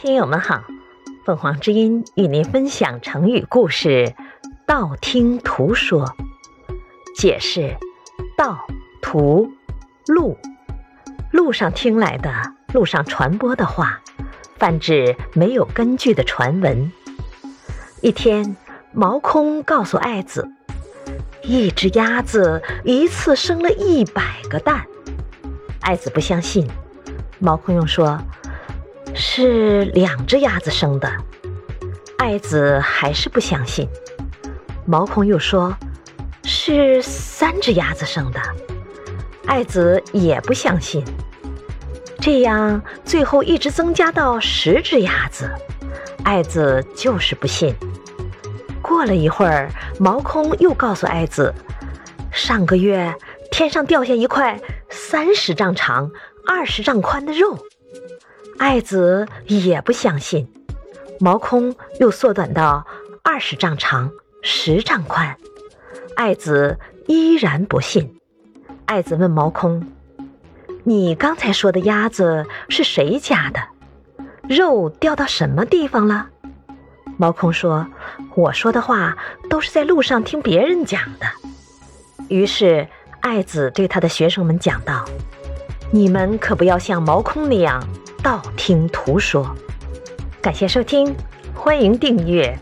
[0.00, 0.62] 听友们好，
[1.24, 4.14] 凤凰之音与您分享成语故事
[4.64, 6.14] “道听途说”。
[7.18, 7.76] 解释：
[8.36, 8.64] 道、
[9.02, 9.50] 途、
[10.06, 10.38] 路，
[11.32, 12.30] 路上听来的，
[12.72, 14.00] 路上传播的话，
[14.56, 16.92] 泛指没有根据的传闻。
[18.00, 18.56] 一天，
[18.92, 20.48] 毛空告诉爱子，
[21.42, 24.86] 一只鸭子一次生了一百个蛋。
[25.80, 26.70] 爱子不相信，
[27.40, 28.16] 毛空又说。
[29.20, 31.10] 是两只鸭子生的，
[32.18, 33.88] 爱子还是不相信。
[34.86, 35.76] 毛空又说
[36.46, 38.40] ：“是三只鸭子生的，
[39.44, 41.04] 爱子也不相信。”
[42.20, 45.50] 这样，最后一直增加到十只鸭子，
[46.22, 47.74] 爱子就是不信。
[48.80, 51.52] 过了一会儿，毛空又告诉爱子
[52.30, 53.12] ：“上个月
[53.50, 56.12] 天上掉下一块三十丈长、
[56.46, 57.58] 二十丈宽的肉。”
[58.58, 60.46] 爱子也不相信，
[61.20, 62.84] 毛空又缩短到
[63.22, 64.10] 二十丈长、
[64.42, 65.36] 十丈宽，
[66.16, 68.18] 爱子依然不信。
[68.84, 69.86] 爱子问毛空
[70.82, 73.60] ：“你刚才说的鸭子是谁家的？
[74.48, 76.28] 肉掉到什么地方了？”
[77.16, 77.86] 毛空说
[78.34, 79.16] ：“我说的话
[79.48, 81.26] 都是在路上听别人讲的。”
[82.28, 82.88] 于是
[83.20, 85.04] 爱子对他的学生们讲道
[85.92, 87.82] ：“你们可不要像毛空那样。”
[88.22, 89.54] 道听途说，
[90.42, 91.14] 感谢收听，
[91.54, 92.58] 欢迎订阅。